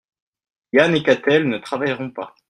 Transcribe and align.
Yann 0.73 0.95
et 0.95 1.03
Katell 1.03 1.47
ne 1.47 1.59
travailleront 1.59 2.09
pas. 2.09 2.33